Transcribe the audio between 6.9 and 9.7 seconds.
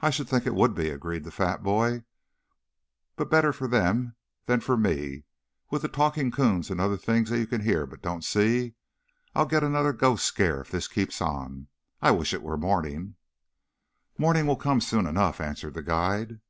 things that you can hear but don't see. I'll get